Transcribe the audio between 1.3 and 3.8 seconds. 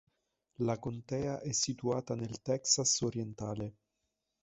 è situata nel Texas orientale.